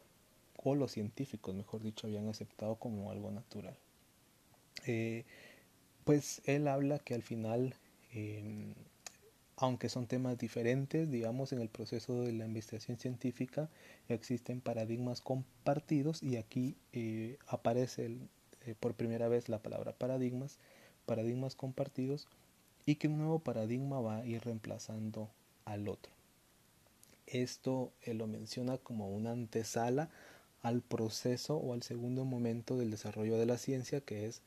o 0.56 0.76
los 0.76 0.92
científicos, 0.92 1.56
mejor 1.56 1.82
dicho, 1.82 2.06
habían 2.06 2.28
aceptado 2.28 2.76
como 2.76 3.10
algo 3.10 3.32
natural. 3.32 3.76
Eh, 4.86 5.24
pues 6.04 6.40
él 6.44 6.68
habla 6.68 7.00
que 7.00 7.14
al 7.14 7.22
final, 7.22 7.74
eh, 8.12 8.74
aunque 9.56 9.88
son 9.88 10.06
temas 10.06 10.36
diferentes, 10.36 11.10
digamos, 11.10 11.52
en 11.52 11.60
el 11.60 11.68
proceso 11.68 12.22
de 12.22 12.32
la 12.32 12.44
investigación 12.44 12.98
científica 12.98 13.68
existen 14.08 14.60
paradigmas 14.60 15.20
compartidos 15.20 16.22
y 16.22 16.36
aquí 16.36 16.76
eh, 16.92 17.38
aparece 17.46 18.18
eh, 18.66 18.74
por 18.78 18.94
primera 18.94 19.28
vez 19.28 19.48
la 19.48 19.62
palabra 19.62 19.92
paradigmas, 19.92 20.58
paradigmas 21.06 21.54
compartidos 21.54 22.26
y 22.84 22.96
que 22.96 23.08
un 23.08 23.18
nuevo 23.18 23.38
paradigma 23.38 24.00
va 24.00 24.18
a 24.18 24.26
ir 24.26 24.42
reemplazando 24.44 25.30
al 25.64 25.88
otro. 25.88 26.12
Esto 27.26 27.92
él 28.02 28.18
lo 28.18 28.26
menciona 28.26 28.78
como 28.78 29.08
una 29.08 29.30
antesala 29.30 30.10
al 30.62 30.82
proceso 30.82 31.56
o 31.56 31.74
al 31.74 31.82
segundo 31.82 32.24
momento 32.24 32.76
del 32.76 32.90
desarrollo 32.90 33.38
de 33.38 33.46
la 33.46 33.58
ciencia, 33.58 34.00
que 34.00 34.26
es 34.26 34.42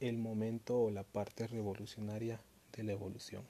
el 0.00 0.18
momento 0.18 0.80
o 0.80 0.90
la 0.90 1.02
parte 1.02 1.46
revolucionaria 1.46 2.40
de 2.76 2.84
la 2.84 2.92
evolución. 2.92 3.42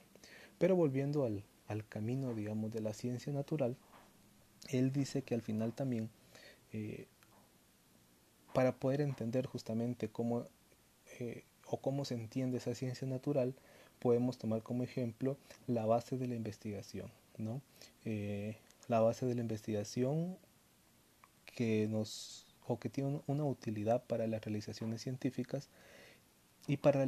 Pero 0.57 0.75
volviendo 0.75 1.25
al, 1.25 1.43
al 1.67 1.87
camino, 1.87 2.33
digamos, 2.33 2.71
de 2.71 2.81
la 2.81 2.93
ciencia 2.93 3.33
natural, 3.33 3.75
él 4.69 4.91
dice 4.91 5.23
que 5.23 5.35
al 5.35 5.41
final 5.41 5.73
también, 5.73 6.09
eh, 6.71 7.07
para 8.53 8.73
poder 8.73 9.01
entender 9.01 9.45
justamente 9.45 10.09
cómo 10.09 10.45
eh, 11.19 11.43
o 11.67 11.77
cómo 11.77 12.05
se 12.05 12.15
entiende 12.15 12.57
esa 12.57 12.75
ciencia 12.75 13.07
natural, 13.07 13.55
podemos 13.99 14.37
tomar 14.37 14.61
como 14.61 14.83
ejemplo 14.83 15.37
la 15.67 15.85
base 15.85 16.17
de 16.17 16.27
la 16.27 16.35
investigación, 16.35 17.09
¿no? 17.37 17.61
Eh, 18.05 18.57
la 18.87 18.99
base 18.99 19.25
de 19.25 19.35
la 19.35 19.41
investigación 19.41 20.37
que 21.45 21.87
nos 21.87 22.45
o 22.67 22.79
que 22.79 22.89
tiene 22.89 23.21
una 23.27 23.43
utilidad 23.43 24.03
para 24.05 24.27
las 24.27 24.43
realizaciones 24.43 25.01
científicas 25.01 25.69
y 26.67 26.77
para, 26.77 27.05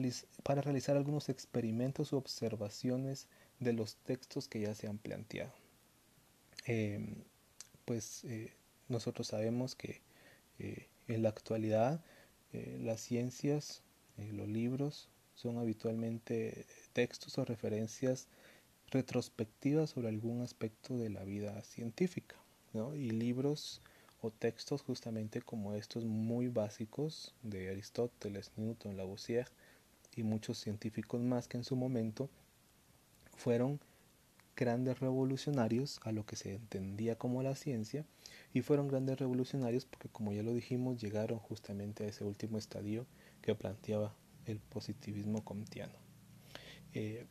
realizar 0.62 0.98
algunos 0.98 1.30
experimentos 1.30 2.14
u 2.14 2.18
observaciones 2.18 3.28
de 3.60 3.74
los 3.74 3.96
textos 3.96 4.48
que 4.48 4.62
ya 4.62 4.76
se 4.76 4.88
han 4.88 4.98
planteado. 4.98 5.54
Eh, 6.68 7.24
pues 7.86 8.24
eh, 8.26 8.54
nosotros 8.88 9.28
sabemos 9.28 9.76
que 9.76 10.02
eh, 10.60 10.88
en 11.08 11.24
la 11.24 11.30
actualidad 11.30 12.04
eh, 12.54 12.78
las 12.82 13.02
ciencias, 13.02 13.84
eh, 14.18 14.32
los 14.34 14.48
libros, 14.48 15.10
son 15.36 15.58
habitualmente 15.58 16.66
textos 16.94 17.38
o 17.38 17.46
referencias 17.46 18.28
retrospectivas 18.90 19.90
sobre 19.90 20.08
algún 20.08 20.42
aspecto 20.42 20.98
de 20.98 21.10
la 21.10 21.24
vida 21.24 21.62
científica. 21.64 22.38
¿no? 22.74 22.96
Y 22.96 23.10
libros 23.10 23.82
o 24.25 24.32
textos 24.32 24.82
justamente 24.82 25.41
como 25.41 25.74
estos 25.74 26.03
muy 26.03 26.48
básicos 26.48 27.34
de 27.44 27.70
Aristóteles, 27.70 28.51
Newton, 28.55 28.98
Lavoisier 28.98 29.48
y 30.15 30.24
muchos 30.24 30.58
científicos 30.58 31.22
más 31.22 31.48
que 31.48 31.58
en 31.58 31.63
su 31.63 31.75
momento 31.75 32.27
fueron 33.38 33.79
grandes 34.55 35.00
revolucionarios 35.00 36.00
a 36.03 36.12
lo 36.12 36.25
que 36.25 36.38
se 36.38 36.55
entendía 36.55 37.17
como 37.17 37.44
la 37.44 37.55
ciencia 37.55 38.03
y 38.53 38.62
fueron 38.62 38.88
grandes 38.88 39.20
revolucionarios 39.20 39.86
porque 39.86 40.10
como 40.10 40.34
ya 40.34 40.41
lo 40.41 40.53
dijimos 40.53 41.00
llegaron 41.00 41.38
justamente 41.38 42.03
a 42.03 42.08
ese 42.08 42.24
último 42.24 42.58
estadio 42.58 43.05
que 43.44 43.53
planteaba 43.53 44.15
el 44.48 44.60
positivismo 44.60 45.44
comtiano. 45.44 45.94
Eh, 46.94 47.27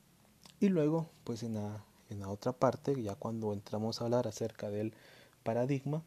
y 0.60 0.68
luego 0.68 1.10
pues 1.24 1.42
en 1.42 1.54
la, 1.54 1.84
en 2.08 2.20
la 2.20 2.28
otra 2.28 2.52
parte 2.52 3.02
ya 3.02 3.16
cuando 3.16 3.52
entramos 3.52 4.00
a 4.00 4.04
hablar 4.04 4.28
acerca 4.28 4.70
del 4.70 4.94
paradigma 5.42 6.04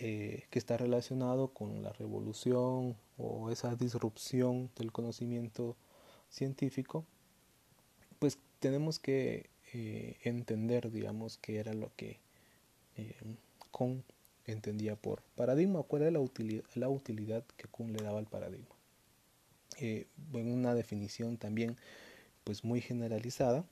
eh, 0.00 0.46
que 0.50 0.58
está 0.58 0.76
relacionado 0.76 1.48
con 1.52 1.82
la 1.84 1.92
revolución 1.92 2.96
o 3.16 3.50
esa 3.50 3.76
disrupción 3.76 4.68
del 4.76 4.90
conocimiento 4.90 5.76
científico, 6.30 7.04
pues 8.18 8.38
tenemos 8.58 8.98
que 8.98 9.50
eh, 9.72 10.16
entender, 10.24 10.90
digamos, 10.90 11.38
qué 11.38 11.58
era 11.58 11.74
lo 11.74 11.92
que 11.94 12.18
eh, 12.96 13.14
Kuhn 13.70 14.02
entendía 14.46 14.96
por 14.96 15.22
paradigma 15.36 15.84
cuál 15.84 16.02
era 16.02 16.10
la 16.10 16.20
utilidad, 16.20 16.64
la 16.74 16.88
utilidad 16.88 17.44
que 17.56 17.68
Kuhn 17.68 17.92
le 17.92 18.02
daba 18.02 18.18
al 18.18 18.26
paradigma. 18.26 18.74
en 19.78 20.06
una 20.32 20.74
definición 20.74 21.36
también 21.36 21.76
pues 22.42 22.64
muy 22.64 22.80
generalizada, 22.80 23.64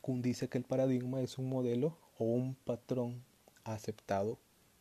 Kuhn 0.00 0.22
dice 0.22 0.48
que 0.48 0.56
el 0.56 0.64
paradigma 0.64 1.20
es 1.20 1.36
un 1.36 1.50
modelo 1.50 1.98
o 2.18 2.24
un 2.24 2.54
patrón 2.54 3.22
aceptado 3.64 4.38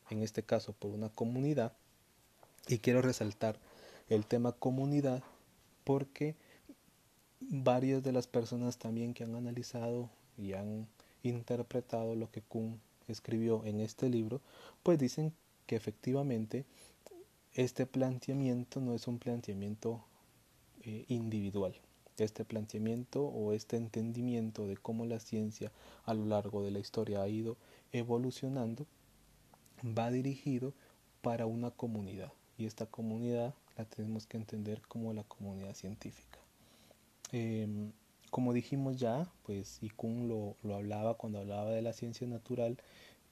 en 0.10 0.24
este 0.24 0.44
caso 0.44 0.74
por 0.74 0.92
una 0.92 1.10
comunidad. 1.10 1.74
Y 2.68 2.80
quiero 2.80 3.02
resaltar 3.02 3.58
el 4.10 4.26
tema 4.26 4.52
comunidad 4.52 5.24
porque 5.84 6.36
varias 7.40 8.04
de 8.04 8.12
las 8.12 8.28
personas 8.28 8.78
también 8.78 9.14
que 9.14 9.24
han 9.24 9.36
analizado 9.36 10.10
y 10.38 10.54
han 10.54 10.88
interpretado 11.24 12.16
lo 12.16 12.30
que 12.32 12.42
Kuhn 12.42 12.80
escribió 13.08 13.64
en 13.66 13.80
este 13.80 14.10
libro, 14.10 14.42
pues 14.84 15.00
dicen 15.00 15.34
que 15.66 15.76
efectivamente 15.76 16.66
este 17.54 17.86
planteamiento 17.86 18.82
no 18.82 18.94
es 18.94 19.08
un 19.08 19.20
planteamiento 19.20 20.04
eh, 20.84 21.06
individual. 21.08 21.74
Este 22.18 22.46
planteamiento 22.46 23.24
o 23.24 23.54
este 23.54 23.78
entendimiento 23.78 24.68
de 24.68 24.78
cómo 24.78 25.06
la 25.06 25.20
ciencia 25.20 25.72
a 26.06 26.14
lo 26.14 26.26
largo 26.26 26.64
de 26.64 26.72
la 26.72 26.80
historia 26.80 27.22
ha 27.22 27.28
ido 27.28 27.58
evolucionando 27.92 28.88
va 29.84 30.12
dirigido 30.12 30.74
para 31.22 31.46
una 31.46 31.72
comunidad 31.72 32.32
y 32.58 32.66
esta 32.66 32.86
comunidad 32.86 33.54
la 33.78 33.86
tenemos 33.86 34.26
que 34.26 34.38
entender 34.38 34.82
como 34.88 35.14
la 35.14 35.24
comunidad 35.24 35.76
científica. 35.76 36.40
Eh, 37.32 37.68
como 38.32 38.54
dijimos 38.54 38.98
ya, 38.98 39.28
pues 39.46 39.80
y 39.82 39.92
lo, 40.00 40.56
lo 40.64 40.76
hablaba 40.76 41.16
cuando 41.16 41.40
hablaba 41.40 41.72
de 41.72 41.82
la 41.82 41.94
ciencia 41.94 42.28
natural 42.28 42.78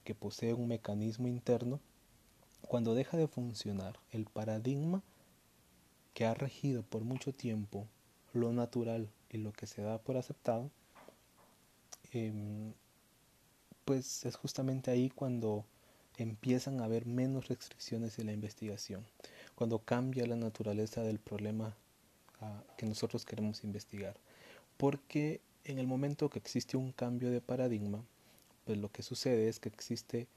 que 0.03 0.15
posee 0.15 0.53
un 0.53 0.67
mecanismo 0.67 1.27
interno, 1.27 1.79
cuando 2.61 2.95
deja 2.95 3.17
de 3.17 3.27
funcionar 3.27 3.99
el 4.11 4.25
paradigma 4.25 5.01
que 6.13 6.25
ha 6.25 6.33
regido 6.33 6.83
por 6.83 7.03
mucho 7.03 7.33
tiempo 7.33 7.87
lo 8.33 8.53
natural 8.53 9.09
y 9.29 9.37
lo 9.37 9.51
que 9.51 9.67
se 9.67 9.81
da 9.81 9.97
por 9.97 10.17
aceptado, 10.17 10.69
eh, 12.13 12.73
pues 13.83 14.25
es 14.25 14.35
justamente 14.35 14.91
ahí 14.91 15.09
cuando 15.09 15.65
empiezan 16.17 16.79
a 16.79 16.85
haber 16.85 17.05
menos 17.05 17.47
restricciones 17.47 18.19
en 18.19 18.27
la 18.27 18.33
investigación, 18.33 19.05
cuando 19.55 19.79
cambia 19.79 20.25
la 20.25 20.35
naturaleza 20.35 21.01
del 21.01 21.19
problema 21.19 21.75
uh, 22.41 22.75
que 22.77 22.85
nosotros 22.85 23.25
queremos 23.25 23.63
investigar. 23.63 24.15
Porque 24.77 25.41
en 25.63 25.79
el 25.79 25.87
momento 25.87 26.29
que 26.29 26.39
existe 26.39 26.77
un 26.77 26.91
cambio 26.91 27.31
de 27.31 27.41
paradigma, 27.41 28.03
pues 28.65 28.77
lo 28.77 28.91
que 28.91 29.03
sucede 29.03 29.47
es 29.47 29.59
que 29.59 29.69
existe 29.69 30.27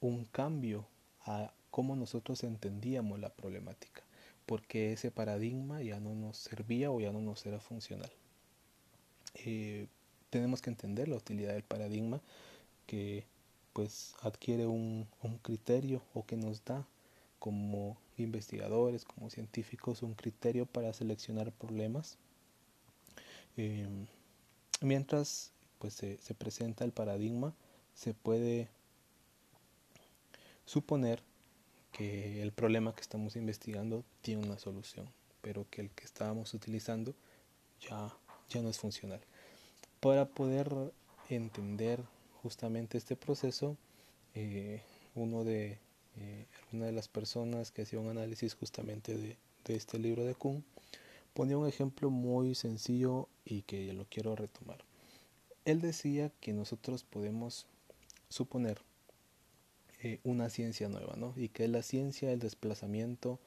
un 0.00 0.24
cambio 0.26 0.86
a 1.22 1.52
cómo 1.70 1.96
nosotros 1.96 2.42
entendíamos 2.44 3.20
la 3.20 3.30
problemática, 3.30 4.02
porque 4.46 4.92
ese 4.92 5.10
paradigma 5.10 5.82
ya 5.82 6.00
no 6.00 6.14
nos 6.14 6.36
servía 6.36 6.90
o 6.90 7.00
ya 7.00 7.12
no 7.12 7.20
nos 7.20 7.44
era 7.46 7.60
funcional. 7.60 8.10
Eh, 9.34 9.86
tenemos 10.30 10.62
que 10.62 10.70
entender 10.70 11.08
la 11.08 11.16
utilidad 11.16 11.52
del 11.52 11.62
paradigma 11.62 12.20
que 12.86 13.24
pues 13.72 14.14
adquiere 14.22 14.66
un, 14.66 15.06
un 15.22 15.38
criterio 15.38 16.02
o 16.14 16.26
que 16.26 16.36
nos 16.36 16.64
da 16.64 16.86
como 17.38 17.96
investigadores, 18.18 19.04
como 19.04 19.30
científicos, 19.30 20.02
un 20.02 20.14
criterio 20.14 20.66
para 20.66 20.92
seleccionar 20.92 21.52
problemas. 21.52 22.18
Eh, 23.56 23.88
mientras 24.80 25.52
pues 25.78 25.94
se, 25.94 26.18
se 26.18 26.34
presenta 26.34 26.84
el 26.84 26.92
paradigma, 26.92 27.54
se 27.94 28.14
puede 28.14 28.68
suponer 30.66 31.22
que 31.92 32.42
el 32.42 32.52
problema 32.52 32.94
que 32.94 33.00
estamos 33.00 33.36
investigando 33.36 34.04
tiene 34.22 34.44
una 34.44 34.58
solución, 34.58 35.08
pero 35.40 35.66
que 35.70 35.80
el 35.80 35.90
que 35.90 36.04
estábamos 36.04 36.54
utilizando 36.54 37.14
ya, 37.80 38.14
ya 38.48 38.62
no 38.62 38.68
es 38.68 38.78
funcional. 38.78 39.20
Para 40.00 40.26
poder 40.26 40.92
entender 41.28 42.04
justamente 42.42 42.98
este 42.98 43.16
proceso, 43.16 43.76
eh, 44.34 44.82
uno 45.14 45.44
de, 45.44 45.78
eh, 46.16 46.46
una 46.72 46.86
de 46.86 46.92
las 46.92 47.08
personas 47.08 47.70
que 47.70 47.82
hacía 47.82 48.00
un 48.00 48.08
análisis 48.08 48.54
justamente 48.54 49.16
de, 49.16 49.36
de 49.64 49.76
este 49.76 49.98
libro 49.98 50.24
de 50.24 50.34
Kuhn 50.34 50.64
ponía 51.34 51.58
un 51.58 51.68
ejemplo 51.68 52.10
muy 52.10 52.54
sencillo 52.54 53.28
y 53.44 53.62
que 53.62 53.92
lo 53.92 54.04
quiero 54.06 54.36
retomar. 54.36 54.84
Él 55.64 55.80
decía 55.80 56.30
que 56.40 56.52
nosotros 56.52 57.04
podemos 57.04 57.66
suponer 58.28 58.78
eh, 60.02 60.18
una 60.24 60.48
ciencia 60.48 60.88
nueva, 60.88 61.14
¿no? 61.16 61.34
Y 61.36 61.48
que 61.48 61.64
es 61.64 61.70
la 61.70 61.82
ciencia 61.82 62.30
del 62.30 62.38
desplazamiento 62.38 63.38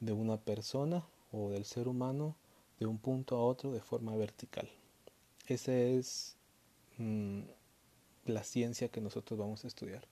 de 0.00 0.12
una 0.12 0.36
persona 0.36 1.06
o 1.32 1.50
del 1.50 1.64
ser 1.64 1.88
humano 1.88 2.36
de 2.78 2.86
un 2.86 2.98
punto 2.98 3.36
a 3.36 3.44
otro 3.44 3.72
de 3.72 3.80
forma 3.80 4.14
vertical. 4.14 4.68
Esa 5.46 5.74
es 5.74 6.36
mm, 6.98 7.40
la 8.28 8.44
ciencia 8.44 8.88
que 8.88 9.00
nosotros 9.00 9.38
vamos 9.38 9.64
a 9.64 9.68
estudiar. 9.68 10.06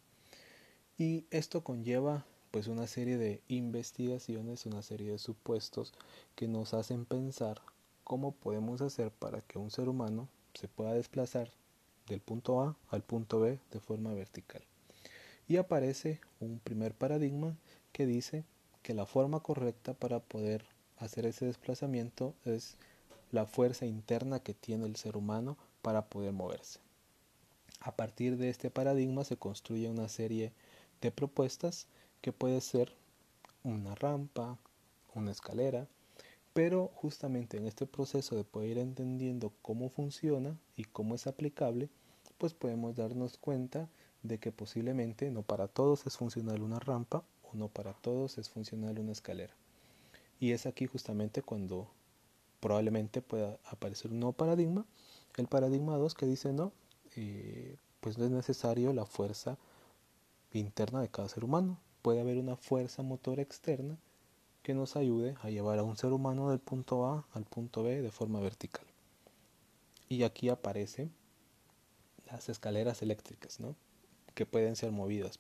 Y 0.99 1.25
esto 1.31 1.63
conlleva 1.63 2.25
pues 2.51 2.69
una 2.69 2.87
serie 2.87 3.17
de 3.17 3.43
investigaciones, 3.49 4.65
una 4.65 4.83
serie 4.83 5.11
de 5.11 5.19
supuestos 5.19 5.93
que 6.37 6.47
nos 6.47 6.73
hacen 6.73 7.05
pensar 7.05 7.61
cómo 8.05 8.33
podemos 8.33 8.81
hacer 8.81 9.11
para 9.11 9.41
que 9.41 9.59
un 9.59 9.71
ser 9.71 9.89
humano 9.89 10.29
se 10.55 10.69
pueda 10.69 10.93
desplazar 10.93 11.51
del 12.07 12.21
punto 12.21 12.61
A 12.61 12.77
al 12.91 13.03
punto 13.03 13.41
B 13.41 13.59
de 13.73 13.81
forma 13.81 14.15
vertical. 14.15 14.63
Y 15.49 15.57
aparece 15.57 16.21
un 16.41 16.59
primer 16.59 16.95
paradigma 16.95 17.57
que 17.93 18.07
dice 18.07 18.45
que 18.83 18.95
la 18.95 19.07
forma 19.07 19.41
correcta 19.41 19.95
para 19.95 20.21
poder 20.21 20.65
hacer 20.99 21.27
ese 21.27 21.47
desplazamiento 21.47 22.35
es 22.45 22.77
la 23.33 23.47
fuerza 23.47 23.85
interna 23.85 24.41
que 24.41 24.55
tiene 24.55 24.87
el 24.87 24.97
ser 24.97 25.17
humano 25.17 25.57
para 25.83 26.07
poder 26.07 26.33
moverse. 26.33 26.79
A 27.85 27.95
partir 27.95 28.39
de 28.39 28.49
este 28.49 28.71
paradigma 28.71 29.25
se 29.25 29.37
construye 29.37 29.91
una 29.91 30.09
serie 30.09 30.53
de 31.03 31.11
propuestas 31.11 31.87
que 32.23 32.33
puede 32.33 32.63
ser 32.63 32.95
una 33.63 33.95
rampa, 33.95 34.57
una 35.15 35.31
escalera, 35.31 35.87
pero 36.55 36.91
justamente 36.95 37.59
en 37.59 37.67
este 37.67 37.85
proceso 37.85 38.37
de 38.37 38.45
poder 38.45 38.71
ir 38.71 38.79
entendiendo 38.79 39.53
cómo 39.61 39.91
funciona 39.91 40.57
y 40.77 40.85
cómo 40.85 41.15
es 41.15 41.27
aplicable, 41.27 41.91
pues 42.39 42.55
podemos 42.55 42.97
darnos 42.97 43.37
cuenta 43.37 43.91
de 44.23 44.39
que 44.39 44.51
posiblemente 44.51 45.31
no 45.31 45.43
para 45.43 45.69
todos 45.69 46.07
es 46.07 46.17
funcional 46.17 46.63
una 46.63 46.79
rampa 46.79 47.23
o 47.43 47.55
no 47.55 47.69
para 47.69 47.93
todos 47.93 48.39
es 48.39 48.49
funcional 48.49 48.99
una 48.99 49.13
escalera. 49.13 49.53
Y 50.41 50.53
es 50.53 50.65
aquí 50.65 50.87
justamente 50.87 51.43
cuando 51.43 51.91
probablemente 52.61 53.21
pueda 53.21 53.59
aparecer 53.67 54.11
un 54.11 54.21
nuevo 54.21 54.33
paradigma, 54.33 54.87
el 55.37 55.49
paradigma 55.49 55.99
2 55.99 56.15
que 56.15 56.25
dice 56.25 56.55
no, 56.55 56.73
eh, 57.17 57.77
pues 58.01 58.19
no 58.19 58.25
es 58.25 58.31
necesario 58.31 58.93
la 58.93 59.07
fuerza 59.07 59.59
interna 60.53 61.01
de 61.01 61.09
cada 61.09 61.29
ser 61.29 61.45
humano, 61.45 61.79
puede 62.03 62.21
haber 62.21 62.39
una 62.39 62.57
fuerza 62.57 63.03
motora 63.03 63.43
externa 63.43 63.99
que 64.63 64.75
nos 64.75 64.97
ayude 64.97 65.37
a 65.43 65.51
llevar 65.51 65.79
a 65.79 65.83
un 65.83 65.97
ser 65.97 66.13
humano 66.13 66.51
del 66.51 66.59
punto 66.59 67.07
A 67.07 67.27
al 67.33 67.45
punto 67.45 67.83
B 67.83 68.03
de 68.03 68.11
forma 68.11 68.41
vertical. 68.41 68.85
Y 70.09 70.23
aquí 70.23 70.49
aparecen 70.49 71.13
las 72.27 72.49
escaleras 72.49 73.03
eléctricas, 73.03 73.61
¿no? 73.61 73.75
que 74.35 74.47
pueden 74.47 74.77
ser 74.77 74.91
movidas 74.91 75.39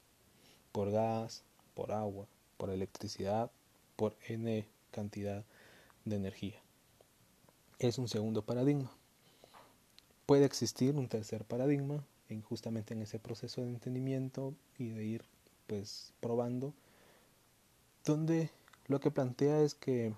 por 0.72 0.90
gas, 0.90 1.44
por 1.74 1.92
agua, 1.92 2.26
por 2.56 2.70
electricidad, 2.70 3.50
por 3.96 4.16
n 4.28 4.66
cantidad 4.90 5.44
de 6.04 6.16
energía. 6.16 6.60
Es 7.78 7.98
un 7.98 8.08
segundo 8.08 8.42
paradigma. 8.42 8.90
Puede 10.26 10.44
existir 10.44 10.94
un 10.96 11.08
tercer 11.08 11.44
paradigma 11.44 12.04
en 12.28 12.42
justamente 12.42 12.94
en 12.94 13.02
ese 13.02 13.18
proceso 13.18 13.60
de 13.60 13.68
entendimiento 13.68 14.54
y 14.78 14.90
de 14.90 15.04
ir 15.04 15.24
pues 15.66 16.12
probando, 16.20 16.72
donde 18.04 18.50
lo 18.86 19.00
que 19.00 19.10
plantea 19.10 19.60
es 19.62 19.74
que, 19.74 20.14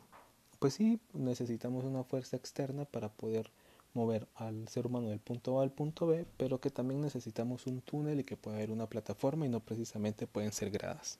pues 0.58 0.74
sí, 0.74 1.00
necesitamos 1.12 1.84
una 1.84 2.04
fuerza 2.04 2.36
externa 2.36 2.84
para 2.84 3.08
poder 3.08 3.50
mover 3.94 4.26
al 4.34 4.68
ser 4.68 4.86
humano 4.86 5.08
del 5.08 5.20
punto 5.20 5.58
A 5.58 5.62
al 5.62 5.70
punto 5.70 6.06
B, 6.06 6.26
pero 6.36 6.60
que 6.60 6.70
también 6.70 7.00
necesitamos 7.00 7.66
un 7.66 7.80
túnel 7.80 8.20
y 8.20 8.24
que 8.24 8.36
pueda 8.36 8.56
haber 8.56 8.70
una 8.70 8.88
plataforma 8.88 9.46
y 9.46 9.48
no 9.48 9.60
precisamente 9.60 10.26
pueden 10.26 10.52
ser 10.52 10.70
gradas. 10.70 11.18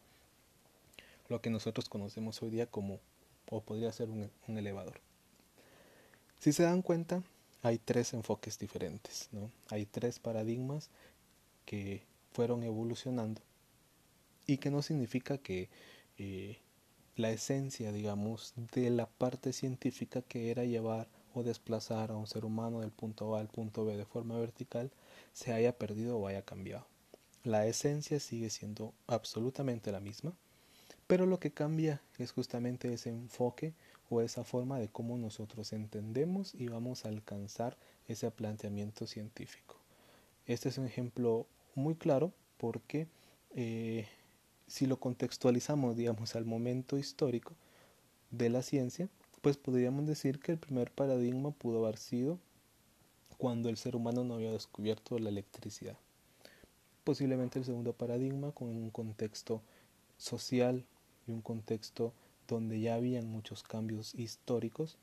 Lo 1.29 1.41
que 1.41 1.51
nosotros 1.51 1.89
conocemos 1.89 2.43
hoy 2.43 2.51
día 2.51 2.67
como, 2.67 3.01
o 3.51 3.61
podría 3.63 3.91
ser 3.93 4.11
un 4.11 4.31
elevador. 4.59 5.01
Si 6.39 6.53
se 6.53 6.65
dan 6.65 6.83
cuenta, 6.83 7.23
hay 7.63 7.79
tres 7.79 8.13
enfoques 8.15 8.59
diferentes, 8.59 9.29
¿no? 9.33 9.51
Hay 9.69 9.87
tres 9.87 10.19
paradigmas 10.19 10.91
que 11.65 12.05
fueron 12.33 12.63
evolucionando 12.63 13.41
y 14.47 14.59
que 14.59 14.71
no 14.71 14.83
significa 14.83 15.39
que 15.39 15.69
eh, 16.19 16.59
la 17.17 17.31
esencia, 17.31 17.93
digamos, 17.93 18.53
de 18.75 18.91
la 18.91 19.07
parte 19.07 19.53
científica 19.53 20.23
que 20.23 20.51
era 20.51 20.65
llevar 20.65 21.09
o 21.35 21.43
desplazar 21.43 22.11
a 22.11 22.17
un 22.17 22.27
ser 22.27 22.45
humano 22.45 22.81
del 22.81 22.91
punto 22.91 23.37
A 23.37 23.41
al 23.41 23.49
punto 23.49 23.85
B 23.85 23.97
de 23.97 24.05
forma 24.05 24.39
vertical 24.39 24.91
se 25.33 25.53
haya 25.53 25.77
perdido 25.77 26.19
o 26.19 26.27
haya 26.27 26.43
cambiado. 26.43 26.87
La 27.43 27.67
esencia 27.67 28.21
sigue 28.21 28.51
siendo 28.51 28.93
absolutamente 29.07 29.93
la 29.93 30.01
misma, 30.01 30.33
pero 31.07 31.27
lo 31.27 31.39
que 31.39 31.53
cambia 31.53 32.01
es 32.19 32.33
justamente 32.33 32.93
ese 32.93 33.11
enfoque 33.11 33.75
o 34.11 34.21
esa 34.21 34.45
forma 34.45 34.79
de 34.79 34.89
cómo 34.89 35.19
nosotros 35.19 35.73
entendemos 35.73 36.55
y 36.55 36.69
vamos 36.69 37.05
a 37.05 37.09
alcanzar 37.09 37.77
ese 38.09 38.31
planteamiento 38.31 39.07
científico. 39.07 39.77
Este 40.47 40.69
es 40.69 40.79
un 40.79 40.87
ejemplo 40.87 41.47
muy 41.75 41.95
claro 41.95 42.33
porque 42.57 43.09
eh, 43.55 44.07
si 44.67 44.87
lo 44.87 44.99
contextualizamos, 44.99 45.97
digamos, 45.97 46.37
al 46.37 46.45
momento 46.45 46.99
histórico 46.99 47.55
de 48.31 48.51
la 48.51 48.63
ciencia, 48.63 49.09
pues 49.43 49.57
podríamos 49.57 50.07
decir 50.07 50.41
que 50.41 50.53
el 50.53 50.59
primer 50.59 50.91
paradigma 50.91 51.51
pudo 51.51 51.85
haber 51.85 51.99
sido 51.99 52.39
cuando 53.39 53.69
el 53.69 53.77
ser 53.77 53.97
humano 53.97 54.25
no 54.25 54.35
había 54.35 54.51
descubierto 54.51 55.19
la 55.19 55.29
electricidad. 55.29 55.97
Posiblemente 57.05 57.59
el 57.59 57.65
segundo 57.65 57.93
paradigma 57.93 58.53
con 58.53 58.69
un 58.69 58.91
contexto 58.91 59.63
social 60.17 60.85
y 61.27 61.33
un 61.33 61.43
contexto 61.43 62.13
donde 62.47 62.81
ya 62.81 62.95
habían 62.95 63.27
muchos 63.27 63.63
cambios 63.63 64.15
históricos, 64.15 64.99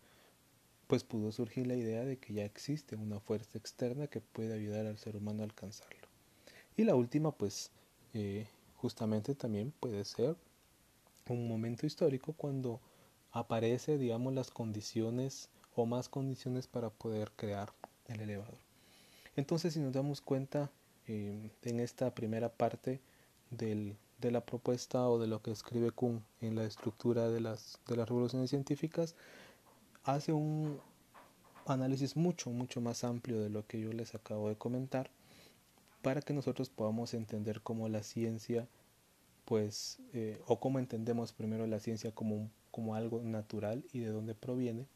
pues 0.87 1.03
pudo 1.03 1.31
surgir 1.31 1.67
la 1.67 1.75
idea 1.75 2.03
de 2.03 2.17
que 2.17 2.33
ya 2.33 2.45
existe 2.45 2.95
una 2.95 3.19
fuerza 3.19 3.57
externa 3.57 4.07
que 4.07 4.21
puede 4.21 4.53
ayudar 4.53 4.85
al 4.85 4.97
ser 4.97 5.15
humano 5.15 5.41
a 5.41 5.45
alcanzarlo. 5.45 6.07
Y 6.77 6.83
la 6.83 6.95
última, 6.95 7.31
pues, 7.31 7.71
eh, 8.13 8.47
justamente 8.75 9.35
también 9.35 9.71
puede 9.79 10.03
ser 10.05 10.35
un 11.29 11.47
momento 11.47 11.85
histórico 11.85 12.33
cuando 12.33 12.81
aparece, 13.31 13.97
digamos, 13.97 14.33
las 14.33 14.51
condiciones 14.51 15.49
o 15.75 15.85
más 15.85 16.09
condiciones 16.09 16.67
para 16.67 16.89
poder 16.89 17.31
crear 17.35 17.73
el 18.07 18.21
elevador. 18.21 18.59
Entonces, 19.35 19.73
si 19.73 19.79
nos 19.79 19.93
damos 19.93 20.21
cuenta 20.21 20.71
em, 21.07 21.49
en 21.63 21.79
esta 21.79 22.13
primera 22.13 22.49
parte 22.49 23.01
del, 23.49 23.97
de 24.27 24.31
la 24.31 24.45
propuesta 24.45 25.07
o 25.09 25.19
de 25.19 25.27
lo 25.27 25.41
que 25.41 25.51
escribe 25.51 25.91
Kuhn 25.91 26.23
en 26.41 26.55
la 26.55 26.63
estructura 26.63 27.29
de 27.29 27.41
las, 27.41 27.79
de 27.87 27.97
las 27.97 28.07
revoluciones 28.07 28.49
científicas, 28.49 29.15
hace 30.03 30.31
un 30.31 30.79
análisis 31.65 32.15
mucho, 32.15 32.49
mucho 32.49 32.81
más 32.81 33.03
amplio 33.03 33.41
de 33.41 33.49
lo 33.49 33.65
que 33.67 33.79
yo 33.79 33.91
les 33.91 34.15
acabo 34.15 34.49
de 34.49 34.55
comentar 34.55 35.09
para 36.01 36.21
que 36.21 36.33
nosotros 36.33 36.69
podamos 36.69 37.13
entender 37.13 37.61
cómo 37.61 37.87
la 37.89 38.03
ciencia, 38.03 38.67
pues, 39.45 39.99
eh, 40.13 40.41
o 40.47 40.59
cómo 40.59 40.79
entendemos 40.79 41.33
primero 41.33 41.67
la 41.67 41.79
ciencia 41.79 42.11
como, 42.11 42.49
como 42.71 42.95
algo 42.95 43.21
natural 43.21 43.83
y 43.93 43.99
de 43.99 44.09
dónde 44.09 44.35
proviene 44.35 44.87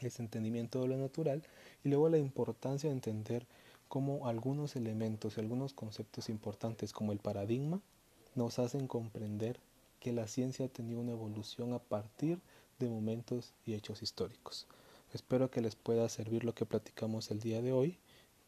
ese 0.00 0.22
entendimiento 0.22 0.80
de 0.82 0.88
lo 0.88 0.96
natural, 0.96 1.42
y 1.82 1.88
luego 1.88 2.08
la 2.08 2.18
importancia 2.18 2.90
de 2.90 2.94
entender 2.94 3.46
cómo 3.88 4.26
algunos 4.26 4.76
elementos 4.76 5.36
y 5.36 5.40
algunos 5.40 5.72
conceptos 5.72 6.28
importantes 6.28 6.92
como 6.92 7.12
el 7.12 7.18
paradigma 7.18 7.80
nos 8.34 8.58
hacen 8.58 8.86
comprender 8.86 9.60
que 10.00 10.12
la 10.12 10.28
ciencia 10.28 10.66
ha 10.66 10.68
tenido 10.68 11.00
una 11.00 11.12
evolución 11.12 11.72
a 11.72 11.78
partir 11.78 12.40
de 12.78 12.88
momentos 12.88 13.54
y 13.64 13.74
hechos 13.74 14.02
históricos. 14.02 14.66
Espero 15.12 15.50
que 15.50 15.60
les 15.60 15.76
pueda 15.76 16.08
servir 16.08 16.44
lo 16.44 16.54
que 16.54 16.66
platicamos 16.66 17.30
el 17.30 17.40
día 17.40 17.62
de 17.62 17.72
hoy 17.72 17.98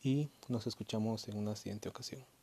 y 0.02 0.28
nos 0.48 0.66
escuchamos 0.66 1.28
en 1.28 1.38
una 1.38 1.56
siguiente 1.56 1.88
ocasión. 1.88 2.35